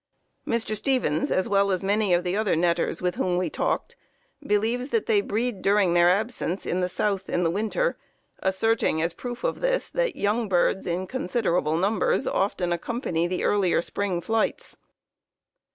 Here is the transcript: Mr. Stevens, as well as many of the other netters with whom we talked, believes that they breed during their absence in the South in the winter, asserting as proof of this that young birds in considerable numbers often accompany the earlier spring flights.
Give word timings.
Mr. 0.47 0.75
Stevens, 0.75 1.29
as 1.31 1.47
well 1.47 1.69
as 1.69 1.83
many 1.83 2.11
of 2.11 2.23
the 2.23 2.35
other 2.35 2.55
netters 2.55 3.03
with 3.03 3.17
whom 3.17 3.37
we 3.37 3.51
talked, 3.51 3.95
believes 4.43 4.89
that 4.89 5.05
they 5.05 5.21
breed 5.21 5.61
during 5.61 5.93
their 5.93 6.09
absence 6.09 6.65
in 6.65 6.79
the 6.79 6.89
South 6.89 7.29
in 7.29 7.43
the 7.43 7.51
winter, 7.51 7.99
asserting 8.39 8.99
as 8.99 9.13
proof 9.13 9.43
of 9.43 9.61
this 9.61 9.89
that 9.89 10.15
young 10.15 10.49
birds 10.49 10.87
in 10.87 11.05
considerable 11.05 11.77
numbers 11.77 12.25
often 12.25 12.73
accompany 12.73 13.27
the 13.27 13.43
earlier 13.43 13.79
spring 13.79 14.21
flights. 14.21 14.75